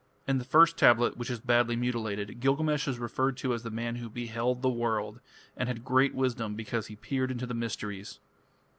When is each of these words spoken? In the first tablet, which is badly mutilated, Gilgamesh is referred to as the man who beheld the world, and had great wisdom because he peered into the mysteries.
In 0.27 0.39
the 0.39 0.43
first 0.43 0.79
tablet, 0.79 1.15
which 1.15 1.29
is 1.29 1.39
badly 1.39 1.75
mutilated, 1.75 2.39
Gilgamesh 2.39 2.87
is 2.87 2.97
referred 2.97 3.37
to 3.37 3.53
as 3.53 3.61
the 3.61 3.69
man 3.69 3.97
who 3.97 4.09
beheld 4.09 4.63
the 4.63 4.67
world, 4.69 5.19
and 5.55 5.69
had 5.69 5.85
great 5.85 6.15
wisdom 6.15 6.55
because 6.55 6.87
he 6.87 6.95
peered 6.95 7.29
into 7.29 7.45
the 7.45 7.53
mysteries. 7.53 8.17